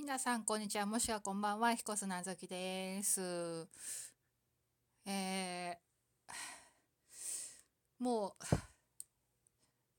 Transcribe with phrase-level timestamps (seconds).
[0.00, 0.86] 皆さん、こんにちは。
[0.86, 1.74] もしくはこんばんは。
[1.74, 3.66] 彦砂月です。
[5.04, 6.32] えー、
[7.98, 8.36] も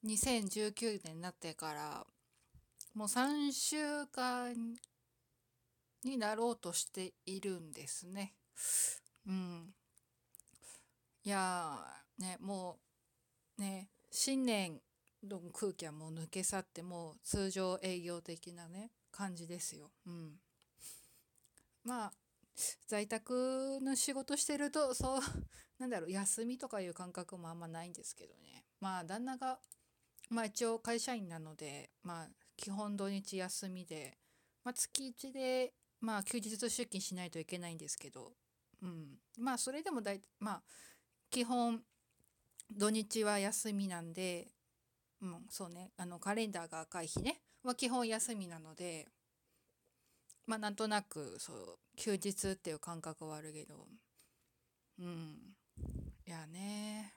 [0.04, 2.08] う、2019年になってから、
[2.94, 4.56] もう3週間
[6.06, 8.36] になろうとしているんですね。
[9.28, 9.74] うん。
[11.26, 12.80] いやー、ね、も
[13.58, 14.80] う、ね、新年
[15.28, 19.92] の空気はもう抜け去って、もう通常営業的なね、感じですよ。
[20.08, 20.40] うん。
[21.84, 22.14] まあ
[22.88, 25.22] 在宅の仕事してるとそう
[25.78, 29.60] なんだろう休みとかいう感覚もあんまないんですけどねまあ旦那が
[30.30, 34.18] まあ一応会社員なのでまあ基本土日休みで、
[34.64, 38.36] まあ、月1でまあ休日出勤しないといけないんですけど、
[38.82, 40.64] うん、まあそれでも大まあ
[41.30, 41.84] 基本
[42.72, 44.54] 土日は休みなんで、
[45.22, 49.08] うん、そうねあのカレンダーが赤い日ねは基本休みなので
[50.46, 53.88] まあなんとなくそう休日っていう感覚はあるけど
[55.00, 55.56] うん。
[56.28, 57.14] いやね。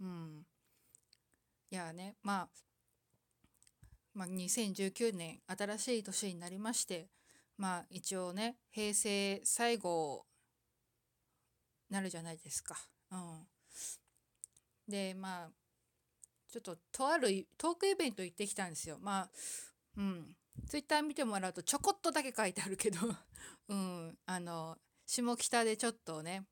[0.00, 0.46] うん。
[1.70, 2.14] いやね。
[2.22, 2.48] まあ
[4.14, 7.08] まあ、2019年新しい年になりまして
[7.56, 10.26] まあ一応ね平成最後
[11.88, 12.76] なるじゃないですか。
[13.12, 13.46] うん、
[14.88, 15.50] でまあ
[16.50, 18.98] ちょっととあるトークイベント行ってきたんですよ。
[19.00, 19.30] まあ、
[19.96, 20.36] うん。
[20.68, 22.98] ツイッター見てもらうとちょこっとだけ書いてあるけど
[23.68, 26.46] うん、あの、下北でちょっとね、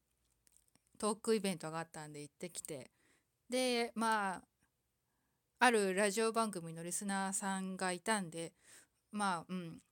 [0.99, 2.91] トークイベントがあったんで行ってきて。
[3.49, 4.43] で、まあ、
[5.61, 8.55] あるラジオ番組のリスナーさんがいたんで、
[9.11, 9.83] まあ、うん、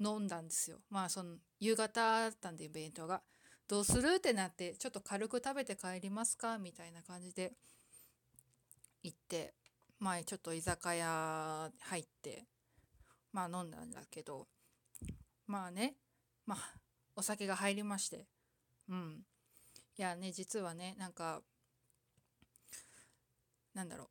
[0.00, 0.80] 飲んだんですよ。
[0.90, 3.22] まあ、その、夕方だったんでイベントが。
[3.66, 4.16] どうする？
[4.16, 6.58] ってなって、ちょっと軽く食べて帰りますか？
[6.58, 7.54] みたいな感じで。
[9.04, 9.54] 行って
[10.00, 12.44] 前ちょっと居酒屋入って
[13.32, 14.48] まあ飲んだんだけど
[15.46, 15.94] まあね
[16.46, 16.58] まあ
[17.14, 18.26] お酒が入りまして
[18.88, 19.20] うん。
[19.96, 21.40] いやね実はねなんか
[23.74, 24.04] なんだろ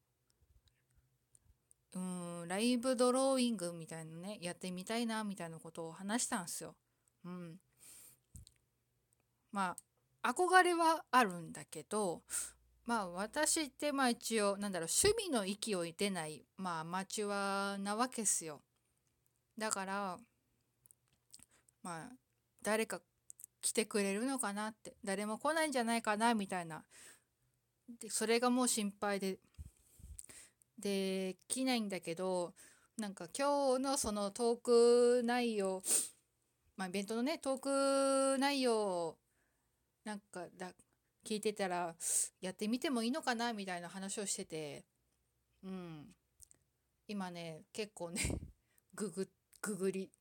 [1.93, 1.99] う。
[1.99, 1.99] う
[2.45, 6.75] んライブドローイングみたいなねやってみたいなみたいなことを話したんすよ。
[7.25, 7.59] うん、
[9.51, 9.75] ま
[10.21, 12.23] あ憧れはあるんだけど
[12.85, 18.61] まあ私ってまあ一応なんだろう趣味の域を出ないまあアマチュアなわけっすよ。
[19.57, 20.17] だから
[21.81, 22.09] まあ
[22.61, 23.01] 誰か
[23.61, 26.83] 来てくれるのかなって誰も来ないんじゃないかなみたいな
[28.01, 29.37] でそれがもう心配で
[30.79, 32.53] できないんだけど
[32.97, 35.81] なんか今日のそのトーク内容
[36.75, 39.15] まあイベントのねトーク内容
[40.03, 40.71] なんかだ
[41.25, 41.95] 聞いてたら
[42.41, 44.85] やってみてもいいのかなみたいな話をしてて
[45.63, 46.15] うん。
[47.07, 48.21] 今ね結構ね
[48.95, 49.29] ググ
[49.61, 50.11] ググり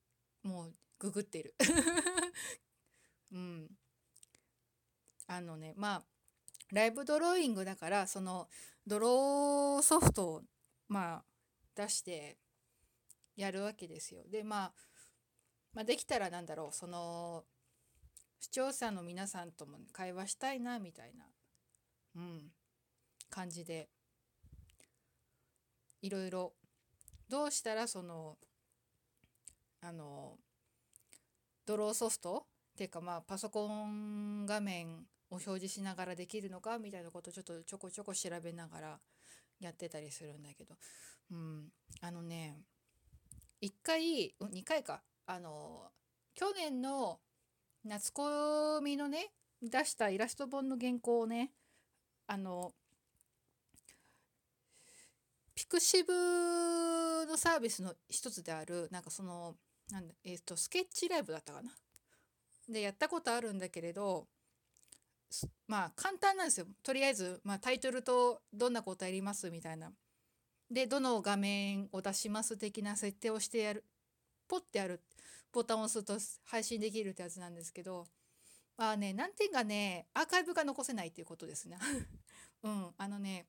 [0.42, 1.54] もうググってる。
[3.32, 3.70] うん。
[5.26, 6.04] あのねまあ
[6.72, 8.48] ライブドローイングだからその
[8.86, 10.42] ドローソフトを
[10.88, 11.24] まあ
[11.74, 12.38] 出して
[13.36, 14.24] やるわけですよ。
[14.28, 14.74] でまあ
[15.74, 17.46] まあ、できたらなんだろうその
[18.42, 21.24] 視聴者の皆さんとも会話したいなみたいな、
[22.16, 22.40] うん、
[23.30, 23.88] 感じで
[26.02, 26.52] いろいろ
[27.30, 28.36] どうしたらその
[29.80, 30.38] あの
[31.66, 32.42] ドローソフト
[32.74, 34.88] っていうかまあパソコン画面
[35.30, 38.98] を表示しながらできるのかみたいなことをちょっとちょこちょこ調べながら
[39.60, 40.74] やってたりするんだけど、
[41.30, 41.68] うん、
[42.00, 42.56] あのね
[43.62, 45.84] 1回2回かあの
[46.34, 47.20] 去年の
[47.84, 51.50] 夏コミのね出したイラスト本の原稿をね
[52.26, 52.72] あの
[55.54, 56.12] ピクシブ
[57.26, 59.54] のサービスの一つであるなんかその
[59.90, 61.70] なんだえっ、ー、とスケッチライブだったかな？
[62.68, 64.26] でやったことあるんだけれど
[65.66, 66.66] まあ簡単なんですよ。
[66.82, 69.90] とりあえず、まあ、タイトルとどんなことやりますみたいな。
[70.70, 73.84] でどの画面を出します的な設定をしてやる
[74.48, 75.02] ポッてやる
[75.52, 78.06] ボタンを押すと配信できるってやつなんですけど
[78.76, 81.78] まあね難点がねアーカイブが残せないっていうことですね。
[82.62, 83.46] うんあのね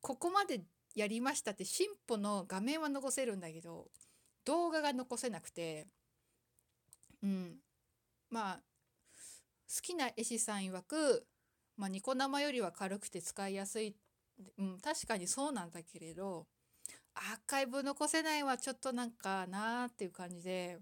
[0.00, 0.62] ここまで
[0.94, 3.90] やりましたって進歩の画面は残せるんだけど
[4.44, 5.86] 動画が残せなくて
[7.22, 7.60] うん
[8.30, 8.62] まあ
[9.68, 11.26] 好きな絵師さん曰く、
[11.76, 13.94] まあ、ニコ生よりは軽くて使いやすい、
[14.56, 16.46] うん、確かにそうなんだけれど
[17.14, 20.78] アーカイブ残せないはちょっとなんかなーっていう感じで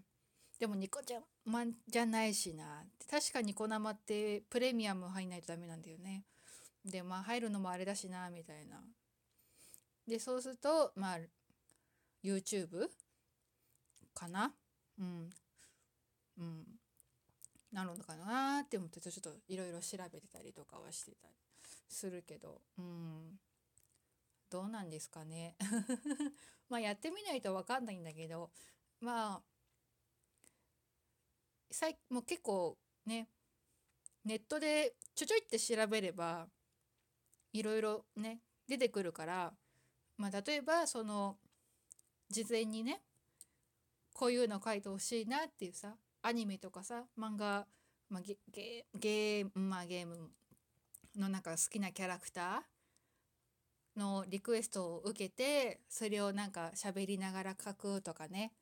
[0.59, 2.85] でもニコちゃんまじゃないしな。
[3.11, 6.25] 確かニコ生ってプレミアム入んないとダメなんだよね。
[6.85, 8.81] でまあ入るのもあれだしなみたいな。
[10.09, 11.19] でそうするとまあ
[12.25, 12.89] YouTube
[14.15, 14.53] かな？
[14.99, 15.31] うん。
[16.39, 16.65] うん。
[17.73, 21.35] なるのかなって思ってちょっといろいろ調べてたりとかはしてたり
[21.89, 22.63] するけど。
[22.79, 23.39] うん。
[24.49, 25.57] どうなんですかね。
[26.71, 28.51] まあやってみないと分かんないんだけど。
[29.01, 29.56] まあ
[31.71, 32.77] 最もう結構
[33.07, 33.29] ね
[34.25, 36.47] ネットでちょちょいって調べれば
[37.53, 39.53] いろいろね出てくるから
[40.19, 41.37] まあ例えばその
[42.29, 43.01] 事前にね
[44.13, 47.67] こういうの書いてほしいなっていうさアニメとかさ漫画、
[48.11, 50.31] まあ、ゲゲゲームまあゲーム
[51.17, 58.53] のなんか好きなキャラクターのリクエストを受けてそれをなんか喋りながら書くとかね、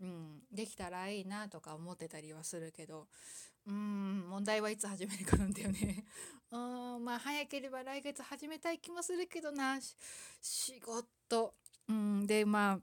[0.00, 3.06] うん、できたらいいなとか思ってたりはするけど
[3.66, 6.04] うん問題はいつ始めるかなんだよね。
[6.52, 9.80] うんまあ早ければ来月始めたい気もするけどな。
[10.40, 11.54] 仕事。
[11.88, 12.80] うんでまあ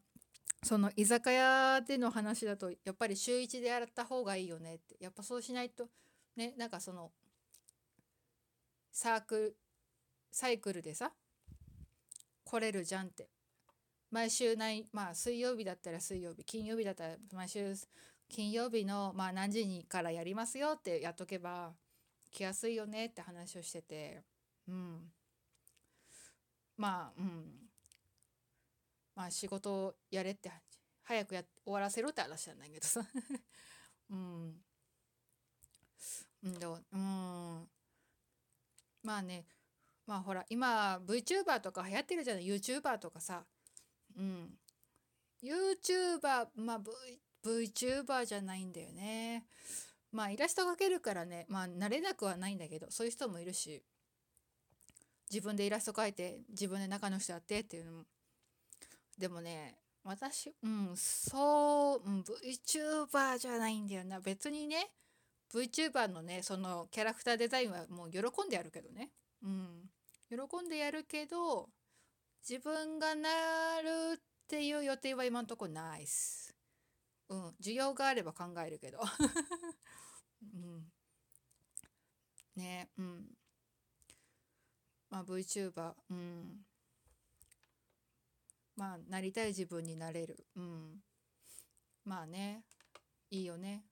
[0.65, 4.97] その居酒屋での話だとやっぱり週1でやった方がいいよねって。
[4.99, 5.89] やっぱそうしないと
[6.35, 7.13] ねなんかその
[8.91, 9.57] サークル
[10.31, 11.13] サイクルでさ
[12.43, 13.29] 来れるじゃんって。
[14.13, 17.73] 毎週ないまあ水曜日だったら水曜日金曜日だったら毎週
[18.29, 21.73] 金曜日のまあ何時にからやりますよってやっとけば
[22.31, 24.21] 来やすいよねって話をしてて
[24.67, 25.11] うん。
[26.77, 27.45] まあうん。
[29.15, 30.51] まあ仕事をやれって
[31.01, 33.01] 早くや終わらせろって話なんだけどさ。
[34.11, 34.63] うん。
[36.43, 37.69] うんでもうん。
[39.01, 39.47] まあね。
[40.05, 43.43] まあほら今 VTuber とか流行ってるじゃない？YouTuber とかさ。
[44.17, 44.57] うん。
[45.43, 49.45] YouTuber まあ、v、VTuber じゃないんだよね。
[50.11, 51.45] まあイラスト描けるからね。
[51.49, 53.83] まあ慣れなくはないんだけどそういう人もいるし。
[55.31, 58.03] 自分でイラスト描いて自分で中の人やってっていうのも。
[59.17, 64.19] でもね私うんそう、うん、VTuber じゃないんだよな。
[64.19, 64.91] 別にね
[65.51, 69.09] VTuber のねそのキャラクターデザインはもう喜んでやるけどね。
[69.41, 69.89] うん。
[70.29, 71.69] 喜んでやるけど
[72.47, 73.29] 自分がな
[73.81, 76.53] るっていう予定は今んとこないっす。
[77.29, 78.99] うん需要があれば考えるけど。
[80.53, 80.91] うん。
[82.55, 83.37] ねうん。
[85.09, 86.65] まあ VTuber うん。
[88.75, 90.45] まあなりたい自分になれる。
[90.55, 91.01] うん。
[92.03, 92.65] まあね
[93.31, 93.85] いいよね。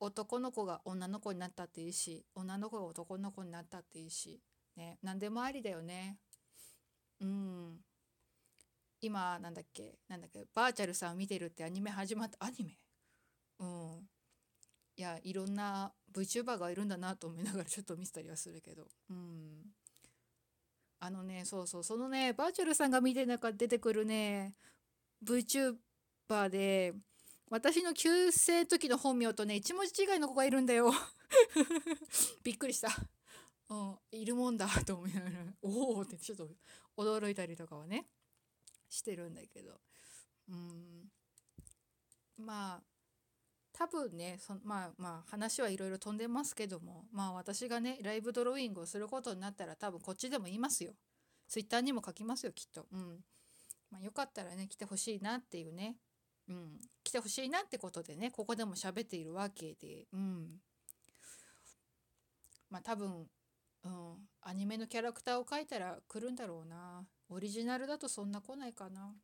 [0.00, 4.40] 男の子が女の子になったっていいし女の子が男の子になったっていいし。
[4.76, 6.18] ね何でもありだよね。
[7.20, 7.84] うん。
[9.00, 9.98] 今なんだっけ？
[10.08, 10.44] なんだっけ？
[10.54, 11.90] バーチャルさん見てるってアニメ？
[11.90, 12.44] 始まった？
[12.44, 12.76] アニメ？
[13.58, 14.08] うん。
[14.96, 18.86] いやいろんな VTuber がいるんだなと思いながら ちょっと見せたりはするけど。
[19.08, 19.74] うん。
[20.98, 21.84] あのねそうそう。
[21.84, 24.54] そのねバーチャルさんが見て中出てくるね
[25.24, 25.78] VTuber
[26.50, 26.94] で
[27.48, 30.92] 私の旧姓時の本名とね一文字違いの子がいるんだよ。
[32.44, 32.90] びっくりした、
[33.68, 36.48] うん、いるもんだと思いながらおおってちょっと
[37.00, 38.06] 驚いたりとかはね
[38.88, 39.80] してるんだけど。
[40.48, 41.08] うん。
[42.38, 42.82] まあ
[43.72, 50.92] 多分ねそまあまあ話はいろいろ飛んでますけどもまあ私がねライブドローイングをすることになったら多分こっちでも言いますよ。
[51.48, 52.86] ツイッターにも書きますよきっと。
[52.92, 53.24] うん。
[53.90, 55.96] まあ、よかったらね来てほしいなっていうね、
[56.48, 60.60] うん、来てほしいなってことでねここでも喋っているわけで、うん、
[62.70, 63.26] まあ多分、
[63.84, 67.06] うん、アニメのキャラクターを描いたら来るんだろうな。
[67.28, 69.14] オリジナルだとそんな来ないかな。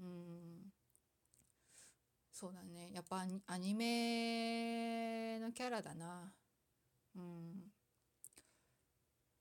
[0.00, 0.72] うん。
[2.32, 2.90] そうだね。
[2.92, 6.32] やっぱアニメのキャラだな。
[7.14, 7.72] うん。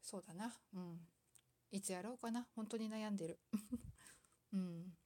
[0.02, 0.54] そうだな。
[0.74, 1.00] うん。
[1.72, 2.48] いつやろうかな。
[2.56, 3.40] 本当に悩んでる。
[4.54, 4.98] うん。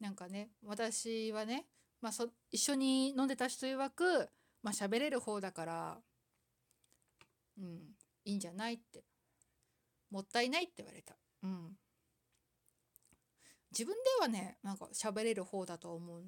[0.00, 1.66] なんかね私はね、
[2.00, 4.28] まあ、そ一緒に飲んでた人曰く
[4.62, 5.98] まあ喋れる方だから
[7.58, 7.96] うん。
[8.24, 9.04] いいんじゃないって。
[10.10, 11.16] もったいないって言われた。
[11.42, 11.76] うん。
[13.72, 16.26] 自分ではねなんか喋れる方だと思う、ね、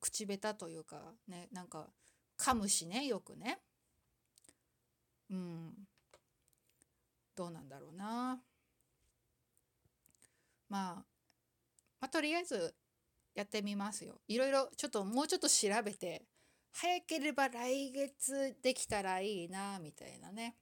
[0.00, 1.86] 口下手というかねなんか
[2.38, 3.58] 噛むしねよくね。
[5.30, 5.72] うん。
[7.34, 8.40] どうなんだろうな。
[10.68, 10.94] まあ、
[12.00, 12.74] まあ、とりあえず
[13.34, 14.20] やってみますよ。
[14.26, 16.24] いろいろちょっともうちょっと調べて
[16.78, 20.56] 早ければ来月できたらいいなみたいなね。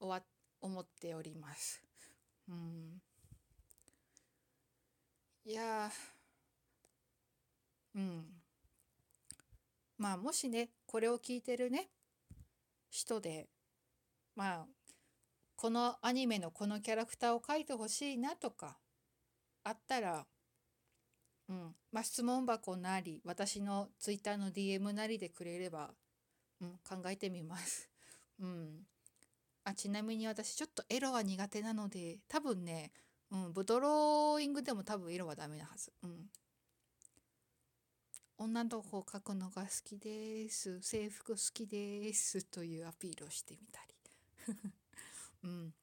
[0.00, 0.22] 終わ
[0.62, 1.82] 思っております。
[2.48, 3.02] うん。
[5.44, 5.90] いや
[7.94, 8.24] うん。
[9.98, 11.90] まあもしねこれを聞いてるね
[12.88, 13.50] 人で
[14.34, 14.66] まあ
[15.54, 18.78] このアニメのこのキャラクターを描いてほしいなとか
[19.64, 20.26] あったら
[21.50, 21.74] うん。
[21.92, 25.90] まあ、質問箱なり私のツイッターの DM なりでくれれば、
[26.60, 27.90] うん、考えてみます。
[28.38, 28.86] うん、
[29.64, 32.90] あちなみに私ちょっとエロは苦手なので多分ね、
[33.30, 35.92] うん、ブドローイングでも多分エロはダメなはず。
[36.02, 36.30] うん。
[38.38, 40.80] 女の子を描くのが好きです。
[40.80, 42.42] 制服好きです。
[42.44, 43.94] というアピールをしてみたり。
[45.44, 45.74] うん。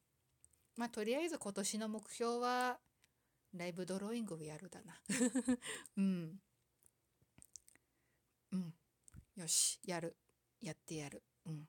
[0.74, 2.80] まあとりあえず今年の目標は
[3.54, 5.00] ライブドローイングをやるだな。
[5.96, 6.40] うん。
[8.52, 8.74] うん。
[9.36, 9.80] よし。
[9.84, 10.16] やる。
[10.60, 11.22] やってやる。
[11.46, 11.68] うん。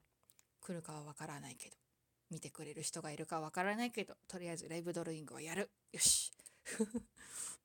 [0.62, 1.77] 来るかはわからないけど。
[2.29, 4.15] 見てくれる人がいるかわからないけど。
[4.27, 5.71] とりあえずライブドローイングはやる。
[5.91, 6.31] よし。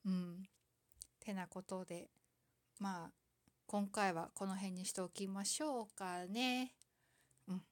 [0.04, 0.48] うん。
[1.20, 2.10] てなことで。
[2.78, 3.12] まあ
[3.66, 6.74] 今回はこの辺にしておきましょうかね。
[7.48, 7.62] うん、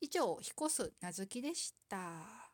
[0.00, 2.47] 以上「引っ越す名付き」でした。